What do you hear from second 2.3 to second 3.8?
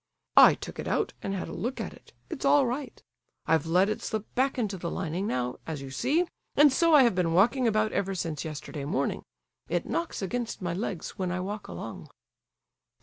all right. I've